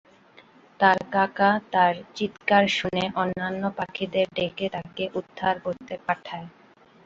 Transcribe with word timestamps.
তার 0.79 0.99
কাকা 1.11 1.51
তার 1.73 1.93
চিৎকার 2.15 2.65
শুনে 2.77 3.03
অন্যান্য 3.15 3.63
পাখিদের 3.77 4.27
ডেকে 4.35 4.67
তাকে 4.75 5.03
উদ্ধার 5.19 5.55
করতে 5.65 5.93
পাঠায়। 6.05 6.47